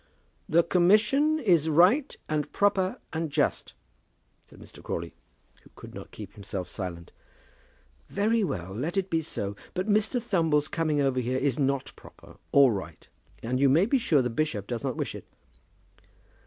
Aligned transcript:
"The 0.49 0.63
commission 0.63 1.37
is 1.37 1.69
right 1.69 2.17
and 2.27 2.51
proper 2.51 2.99
and 3.13 3.29
just," 3.29 3.75
said 4.47 4.57
Mr. 4.59 4.81
Crawley, 4.81 5.13
who 5.61 5.69
could 5.75 5.93
not 5.93 6.09
keep 6.09 6.33
himself 6.33 6.67
silent. 6.69 7.11
"Very 8.09 8.43
well. 8.43 8.73
Let 8.73 8.97
it 8.97 9.11
be 9.11 9.21
so. 9.21 9.55
But 9.75 9.87
Mr. 9.87 10.19
Thumble's 10.19 10.67
coming 10.69 10.99
over 11.01 11.19
here 11.19 11.37
is 11.37 11.59
not 11.59 11.91
proper 11.95 12.37
or 12.51 12.73
right; 12.73 13.07
and 13.43 13.59
you 13.59 13.69
may 13.69 13.85
be 13.85 13.99
sure 13.99 14.23
the 14.23 14.31
bishop 14.31 14.65
does 14.65 14.83
not 14.83 14.97
wish 14.97 15.13
it." 15.13 15.27